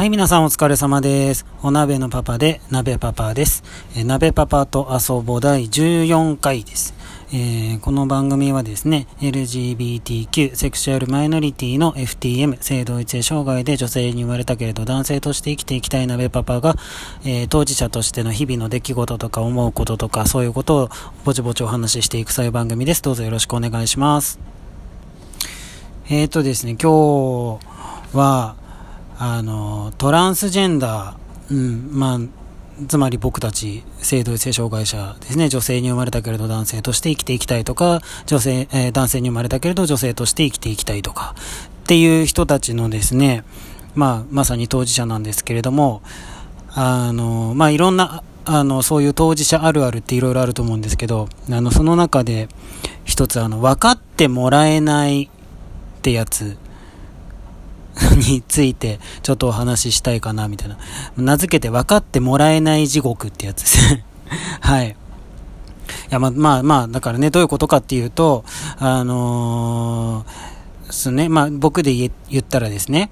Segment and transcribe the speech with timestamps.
[0.00, 1.44] はい、皆さんお疲れ様です。
[1.62, 3.62] お鍋のパパで、鍋パパです。
[3.94, 6.94] え鍋パパと遊ぼ第14回です。
[7.34, 16.76] えー、この番組はですね、LGBTQ、セクシュアルマイノリティの FTM、性同一性障害で女性に生まれたけれど男性として生きていきたい鍋パパが、
[17.26, 20.88] えー、当事者としての日々の出来事とか思うこととか、そういうことを
[21.26, 23.02] ぼちぼちお話ししていくそういう番組です。
[23.02, 24.40] どうぞよろしくお願いします。
[26.08, 28.59] えーとですね、今日は、
[29.22, 32.18] あの、トランスジェンダー、うん、まあ、
[32.88, 41.34] つまり僕たち、性同一性障害者ですね、女性に生まれたけれど男性として生きていきたいとか、女性、えー、男性に生まれたけれど女性として生きていきたいとか、
[41.82, 43.44] っていう人たちのですね、
[43.94, 46.00] まあ、まさに当事者なんですけれども、
[46.70, 52.48] あの、まあ、いろんな、あの、そういう当事者あるあるっていろいろあると思うんですけど、あの、その中で、
[53.04, 55.28] 一つ、あの、分かってもらえないっ
[56.00, 56.56] てやつ、
[58.16, 60.76] についてちょっとお話ししたいかなみたいな。
[61.16, 64.04] 名付けて分かってもらえない地獄ってやつですね。
[64.60, 64.90] はい。
[64.90, 64.94] い
[66.10, 68.44] や、ま、まあ、まあ、だからね、どういうことかっていうと、
[68.78, 73.10] あのー、すね、まあ、僕で言ったらですね、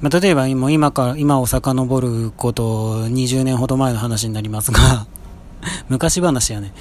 [0.00, 5.06] まあ、例えば今、今から、今を遡ること20年ほど前の話になりますが
[5.88, 6.72] 昔話やね。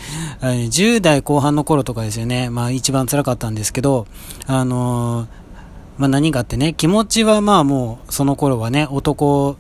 [0.42, 2.50] 10代後半の頃とかですよね。
[2.50, 4.06] まあ一番辛かったんですけど、
[4.46, 5.45] あのー
[5.98, 9.58] まあ、何があってね、気持ちはまあもうその頃はね、男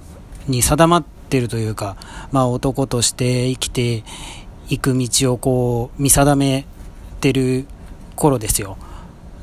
[0.48, 1.96] に定まってるというか、
[2.32, 4.04] まあ男として生きて
[4.70, 6.66] いく道をこう見定め
[7.22, 7.66] てる
[8.16, 8.78] 頃ですよ。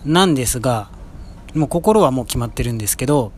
[0.05, 0.91] なんですが、
[1.55, 3.33] もう心はもう決まってるんですけど、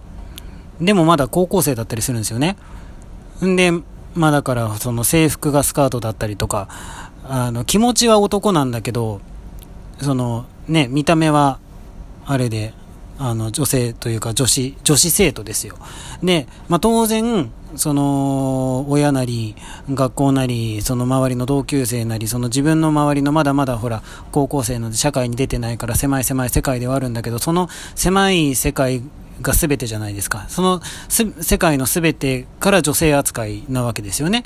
[0.81, 2.57] でもまだ高校生だったりするんですよね。
[3.45, 3.71] んで、
[4.15, 6.69] まあだからその制服がスカートだったりとか、
[7.27, 9.21] あの気持ちは男なんだけど、
[10.01, 11.59] そのね、見た目は
[12.27, 12.75] あれで、
[13.19, 15.77] あの、女性というか女子、女子生徒ですよ。
[16.23, 19.55] で、まあ、当然、その、親なり、
[19.89, 24.03] 学校なり、その周りの同級生なり、その自分の周りのまだまだほら、
[24.33, 29.03] 高校生の社会に出てないから狭い狭い世界ではあるんだけど、その狭い世界
[29.43, 30.47] が全てじゃないですか。
[30.49, 34.45] その世界の全てから女性扱いなわけですよね。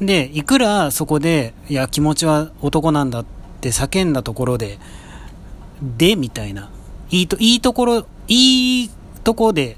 [0.00, 3.24] で、いくらそこで、いや、気持ちは男なんだっ
[3.60, 4.78] て叫んだところで、
[5.82, 6.70] で、みたいな。
[7.10, 8.90] いいと、いいところ、いい
[9.24, 9.76] とこで、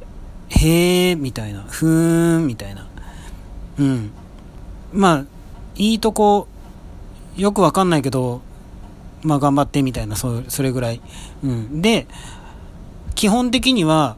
[0.48, 2.87] へえ、みたいな、ふーん、みたいな。
[3.78, 4.10] うん。
[4.93, 5.25] まあ、
[5.76, 6.47] いいとこ、
[7.37, 8.43] よくわかんないけど、
[9.22, 11.00] まあ頑張ってみたいな、そそれぐらい。
[11.43, 11.81] うん。
[11.81, 12.06] で、
[13.15, 14.16] 基本的には、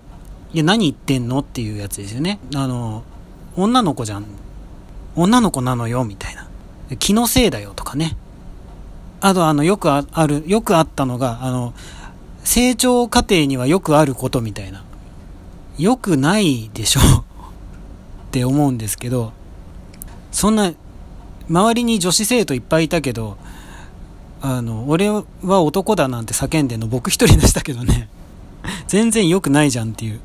[0.52, 2.40] いや、何言ってんのっていうやつですよね。
[2.54, 3.04] あの、
[3.56, 4.24] 女の子じゃん。
[5.14, 6.48] 女の子なのよ、みたいな。
[6.98, 8.16] 気のせいだよ、とかね。
[9.20, 11.74] あと、あの、よくある、よくあったのが、あの、
[12.44, 14.84] 成長過程にはよくあることみたいな。
[15.78, 17.00] よくないでしょ
[18.30, 19.32] って思うんですけど、
[20.30, 20.72] そんな、
[21.48, 23.36] 周りに女子生徒いっぱいいたけど、
[24.40, 28.08] あの、俺は男だなんて叫んでんの僕一人でしたけどね。
[28.88, 30.20] 全然良くないじゃんっていう。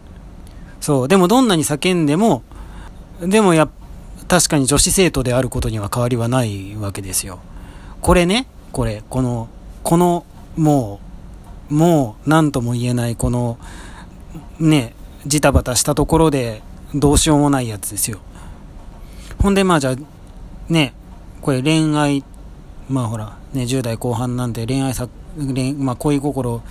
[0.81, 1.07] そう。
[1.07, 2.43] でもどんなに叫んでも、
[3.21, 3.69] でもや、
[4.27, 7.39] 確かに女子生徒であることには変わりはないわけですよ。
[8.01, 9.47] これね、これ、この、
[9.83, 10.25] この、
[10.55, 11.08] もう、
[11.69, 13.57] もう何とも言えないこの
[14.59, 14.93] ね
[15.25, 16.61] ジタバタしたところで
[16.95, 18.19] どうしようもないやつですよ。
[19.41, 19.95] ほんでまあじゃあ
[20.67, 20.93] ね
[21.41, 22.23] これ恋愛
[22.89, 25.07] まあほらね10代後半なんで恋愛さ
[25.37, 26.61] 恋、まあ、恋心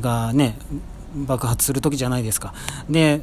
[0.00, 0.56] がね
[1.14, 2.54] 爆発する時じゃないですか。
[2.88, 3.22] で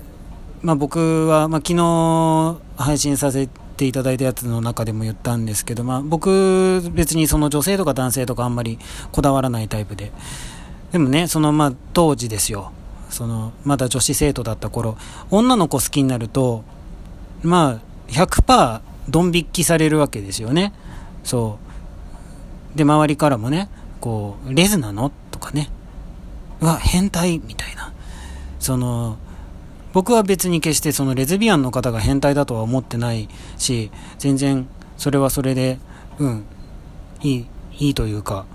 [0.62, 8.80] まあ僕は、まあ、昨日配信させていただいたやつの中でも言ったんですけど、まあ、僕別にその女性とか男性とかあんまり
[9.12, 10.12] こだわらないタイプで。
[10.92, 12.72] でもね、そのまあ当時ですよ。
[13.10, 14.98] そのまだ女子生徒だった頃、
[15.32, 16.64] 女の子好きになると、
[17.44, 20.74] まあ100%ドン引きされるわけですよね。
[21.24, 21.58] そ
[22.76, 22.78] う。
[22.78, 23.70] で、周りからもね、
[24.02, 25.12] こう、レズなの？
[25.32, 25.70] とかね。
[26.60, 27.40] うわ、変態？
[27.40, 27.94] みたいな。
[28.60, 29.18] その、
[29.94, 34.68] 僕は別に決してそのレズビアンの方が変態だとは思ってないし、全然
[34.98, 35.80] それはそれで、
[36.20, 36.46] うん、
[37.22, 37.46] いい、
[37.80, 38.46] いいというか、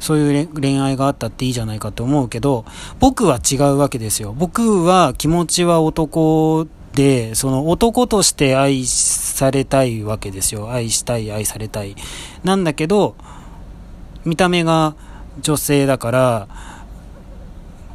[0.00, 2.64] そういう恋愛があったっていいじゃないかと思うけど、
[2.98, 4.34] 僕は違うわけですよ。
[4.36, 10.72] 僕は気持ちは男で、その男として愛されたいわけですよ。
[10.72, 11.94] 愛したい、愛されたい。
[12.42, 13.14] なんだけど、
[14.24, 14.94] 見た目が
[15.40, 16.48] 女性だから、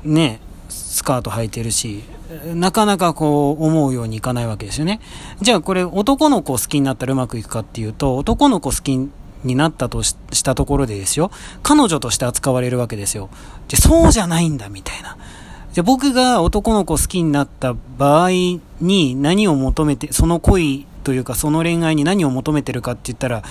[0.03, 2.03] ね、スカート履いてるし、
[2.53, 4.99] なかなかこう思うようにいかないわけですよね。
[5.41, 8.97] じゃあこれ男の子好きになったらうまくいくかっていうと、男の子好き
[9.45, 11.31] になったとしたところでですよ、
[11.63, 13.29] 彼女として扱われるわけですよ。
[13.67, 15.17] で、そうじゃないんだ、みたいな。
[15.73, 18.29] じゃ僕が男の子好きになった場合
[18.79, 23.43] に何を求めて、その恋というかその恋愛に何を求めてるかって言ったら、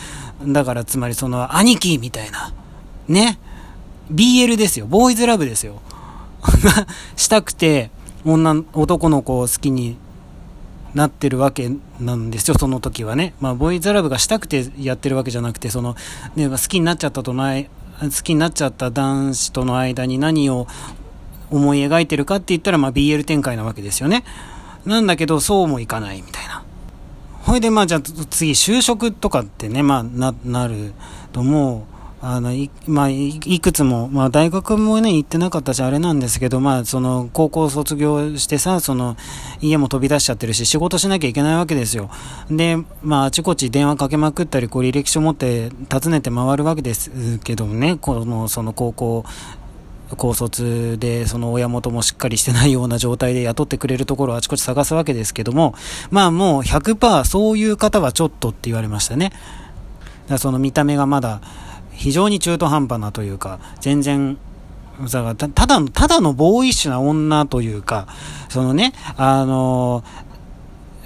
[0.47, 2.53] だからつまりその兄貴みたいな、
[3.09, 3.39] ね、
[4.13, 5.83] BL ですよ、ボーイズラブですよ。
[7.17, 7.91] したくて、
[8.25, 9.99] 女、男の子を好きに
[10.95, 11.71] なってるわけ
[12.01, 13.35] なんですよ、その時はね。
[13.41, 15.97] まあ、ボーイズラブがしたくてやってるわけじゃなくて、その、
[16.37, 17.69] ね、好きになっちゃったとない、
[18.01, 20.67] 好きになっちゃった男子との間に何を
[21.51, 24.25] 思い描いてるかって言ったら、まあ、BL 展開なわけですよね。
[24.87, 26.63] なんだけど、そうもいかないみたいな。
[27.43, 30.95] ほいで、まあ、じゃあ次、就職とかってね、まあ、な、なる
[31.33, 31.95] ともう、
[32.27, 39.19] あの、い、まあ、いくつも、まあ、大学もね、行ってなかったし、あれなんですけど、まあ、その、高校卒業してさ、その、
[39.61, 42.09] 家も飛び出しちゃってるし、仕事しなきゃいけないわけですよ。
[42.51, 47.11] で、まあ、あちこち電話かけまくったり、こう、履歴書持って訪ねて回るわけです
[47.45, 49.25] けどね、この、その高校、
[50.17, 55.75] 高卒でその親元もしっかりしてないような状態で雇ってくれるところをあちこち探すわけですけども、
[56.11, 59.33] まあもう100%そういう方はちょっとって言われましたね。
[60.29, 61.41] だその見た目がまだ
[61.95, 64.37] 非常に中途半端なというか、全然、
[65.11, 68.07] ただの、ただのボーイッシュな女というか、
[68.49, 70.05] そのね、あの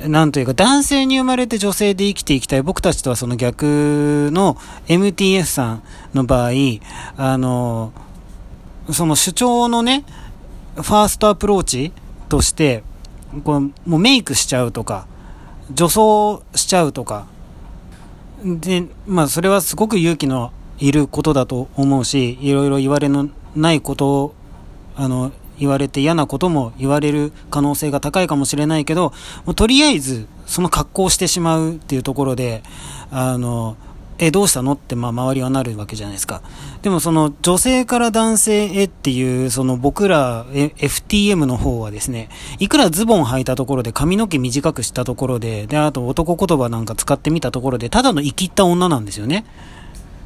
[0.06, 2.62] なんというか、男性に生まれて女性で生きていきたい。
[2.62, 4.56] 僕たちとはその逆の
[4.87, 5.82] MTF さん
[6.14, 6.50] の場合、
[7.17, 7.93] あの
[8.90, 10.05] その主張のね、
[10.76, 11.93] ファーストアプローチ
[12.29, 12.85] として、
[13.43, 15.06] こうもうメイクしちゃうとか、
[15.73, 17.26] 女装しちゃうとか、
[18.44, 24.35] で、まあそれはすごく勇気のいることだと思うし、いろいろ言われのないことを、
[24.97, 29.13] あの、言われて嫌なことも言われる可能性が高いかもしれないけど、
[29.45, 32.63] もうとりあえずその格好をしてしまうっていうところで、
[33.11, 33.77] あの、
[34.21, 34.73] え、どうしたの？
[34.73, 36.43] って、まあ、周りはなるわけじゃないですか。
[36.83, 42.29] でも、その、女性から男性へっていう、その、僕ら、FTM の方はですね、
[42.59, 49.45] いくらズボン履いたところで、髪の毛短くしたところで、で、あと男言葉なんか使ってみたところで、ただの生きった女なんですよね。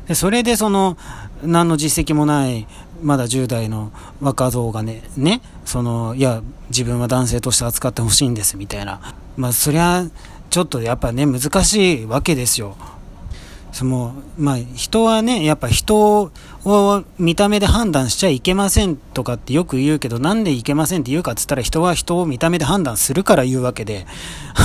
[0.09, 0.97] でそれでその
[1.43, 2.67] 何の実績もない
[3.03, 9.15] まだ10代の若造がね、ね、その、いや、自分は男性として扱ってほしいんですみたいな。
[9.37, 10.07] まあ、そりゃ、
[10.51, 12.77] ちょっとやっぱね、難しいわけですよ。
[13.73, 16.31] その、まあ、人はね、やっぱ人
[16.65, 24.07] を見た目で判断しちゃいけませんとかってよく言うけど、なんでいけませんって言うかって言ったら人は人を見た目で判断するから言うわけで、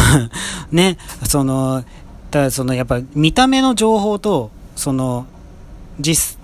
[0.72, 1.83] ね、その
[2.31, 5.25] た、だそのやっぱ見た目の情報と、その、
[6.00, 6.38] 実、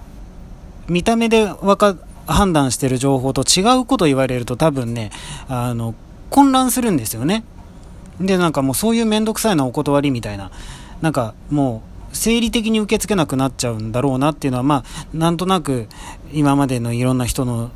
[0.90, 1.96] 見た目でわか、
[2.26, 5.12] 判断してる情報と違うこと言われると多分ね、
[5.48, 5.94] あの、
[6.30, 7.44] 混乱するんですよね。
[8.20, 10.52] で、なんかもうそういうめんどくさいなお断りみたいな、
[11.02, 15.88] なんかもう、生理的に受け付けなくなっちゃうんだろうなっていうのは、まあ、なんとなく
[16.32, 17.72] 今までのいろんな人の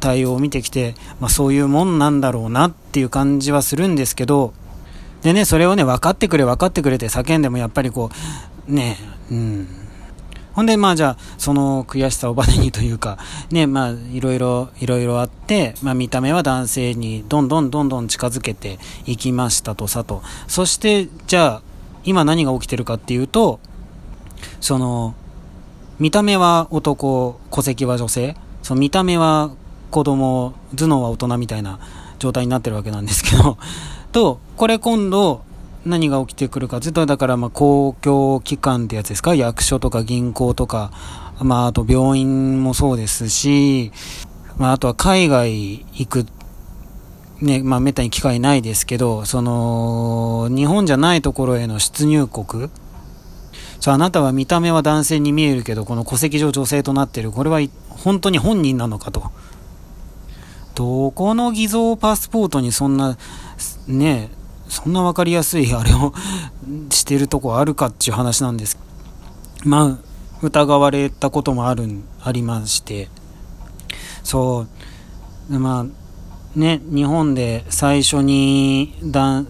[0.00, 4.54] 対応を見てきて、まあ、そういうもんなんだろうなっていう感じはするんですけど、
[5.22, 8.10] でね、それをね、分かってくれ分かってくれって叫んでもやっぱりこ
[8.68, 8.96] う、ね、
[9.30, 9.68] うん、
[10.54, 13.18] ほんで、まあじゃあ、その悔しさをバネにというか、
[13.50, 20.22] ね、まあいろいろ、いろいろあって、まあ見た目は男性にどんどんどんどん近づけていきましたとさと。
[20.48, 21.62] そして、じゃあ、
[22.04, 23.60] 今何が起きてるかっていうと、
[24.60, 25.14] その、
[25.98, 29.50] 見た目は男、戸籍は女性、その見た目は
[29.90, 31.78] 子供、頭脳は大人みたいな
[32.18, 33.58] 状態になってるわけなんですけど、
[34.10, 35.42] と、これ今度、
[35.84, 39.34] 何が起きてくるかずっとだからまあ公共機関ってやつですか？
[39.34, 40.92] 役所とか銀行とか、
[41.40, 43.92] まああと病院もそうですし、
[44.56, 46.26] まああとは海外行く、
[47.40, 52.70] ね、まあめったに機会ないですけど、その、日本じゃないところへの出入国
[53.80, 57.32] そうあなたは見た目は男性に見えるけど、この戸籍上女性となっている。
[57.32, 57.58] これは
[57.88, 59.32] 本当に本人なのかと。
[60.76, 63.18] どこの偽造パスポートにそんな、
[63.88, 64.30] ね、
[64.72, 66.14] そんな分かりやすいあれを
[66.88, 68.78] してるとこあるかっていう話なんです。
[69.64, 69.98] まあ、
[70.40, 71.86] 疑われたこともある、
[72.22, 73.10] ありまして、
[74.24, 74.66] そ
[75.50, 79.44] う、まあ、ね、日本で最初にだ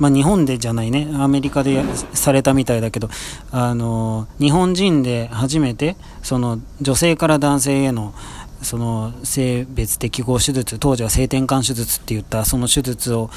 [0.00, 3.08] まあ、日本でじゃないね、アメリカでされたみたいだけど、
[3.52, 8.14] あの、日本人で初めて、その、女性から男性への、
[8.62, 13.30] その、性別適合手術、当時は性転換手術って言った、その手術を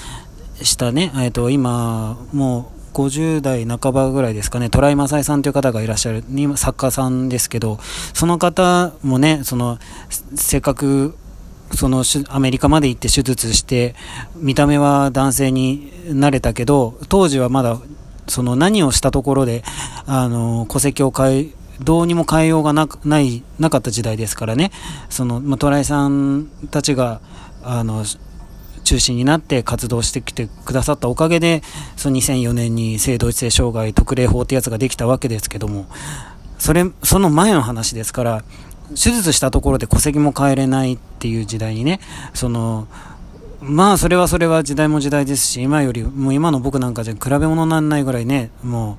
[0.64, 6.24] したね、えっ、と、今、もう50代半ばぐらいですかね、トライマサイさんという方がいらっしゃる、
[6.56, 7.80] 作家さんですけど、
[8.14, 9.80] その方もね、その、
[10.36, 11.16] せっかく、
[11.76, 13.96] そのアメリカまで行って手術して
[14.36, 17.80] 見た目は男性になれたけど当時はまだ
[18.28, 19.64] その何をしたところで
[20.06, 21.46] あの戸籍を変え
[21.82, 24.72] どうにも変えようがなないなかった時代ですからね
[25.10, 27.22] その、まあ、トライさんたちが
[27.64, 28.04] あの、
[28.84, 31.62] 中心になって活動してきてくださったおかげで、
[31.96, 35.88] その2004年に性同一性障害特例法ってやつができたわけですけども、
[36.60, 38.44] それ、その前の話ですから、
[38.90, 42.00] 手術したところで戸籍も変えれないっていう時代にね、
[42.34, 42.88] その、
[43.62, 48.98] まあそれはそれは時代も時代ですし、今より、もう今の僕なんかじゃ比べ物にならないぐらいね、も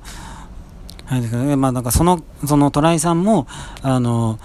[1.09, 3.47] う、はい、まあなんかその、そのトライさんも、
[3.83, 4.39] あの、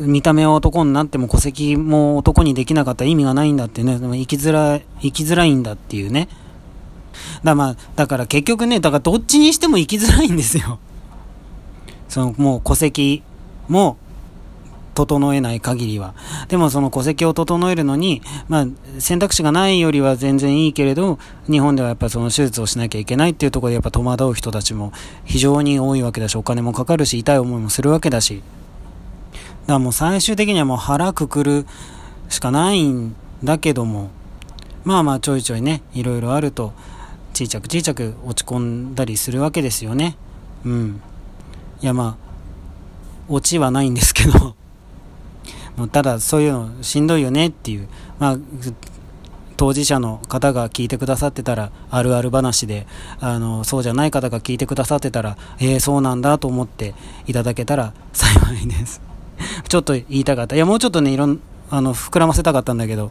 [0.00, 6.28] 見た目は男になっても戸籍も男にできなかったら意味がないんだってね、生きづらい、生きづらいんだっていうね。
[7.44, 10.78] だまあ、だから結局ね、だからどっちにしても生きづらいんですよ。
[12.08, 13.22] そのもう戸籍
[13.68, 13.96] も
[14.94, 16.14] 整えない限りは。
[16.48, 18.66] でもその戸籍を整えるのに、まあ
[18.98, 24.92] 選択肢がないよりは全然いいけれど、日本ではやっぱその手術をしなきゃいけないっていうところでやっぱ戸惑う人たちも
[25.24, 28.42] 非常に多いわけだし、お金もかかるし、痛い思いもするわけだし。
[29.64, 31.66] だからもう最終的にはもう腹くくる
[32.28, 34.10] しかないんだけども、
[34.84, 36.72] まあまあちょいちょいね、いろいろあると、
[37.32, 40.16] ちいちゃくちいちゃく落ち込んだりするわけですよね。
[40.64, 41.00] うん。
[41.80, 42.24] いやまあ、
[43.28, 44.54] オチはないんですけど
[45.76, 48.38] もうただそういうのしんどいよねっていう、まあ、
[49.56, 52.86] 当事者の方が聞いてくださってたら、あるある話で、
[53.20, 56.94] あの、そうじゃない方が聞いてくださってたら、えー、そうなんだと思って
[57.26, 59.00] いただけたら幸いです
[59.68, 60.56] ちょっと言いたかった。
[60.56, 63.10] いや、もうちょっとね、いろん、あの、膨らませたかったんだけど、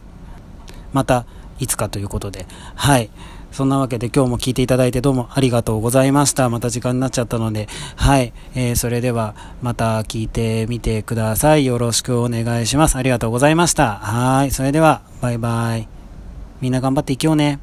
[0.92, 1.26] また、
[1.58, 3.10] いつかということで、はい。
[3.54, 6.48] そんなわけで今日も聞いていただいてどうもありがとうございました。
[6.50, 8.32] また時間になっちゃったので、はい。
[8.56, 11.64] えー、それではまた聞いてみてください。
[11.64, 12.96] よろしくお願いします。
[12.96, 13.94] ありがとうございました。
[13.98, 14.50] はい。
[14.50, 15.86] それでは、バイバイ。
[16.60, 17.60] みんな頑張っていきようね。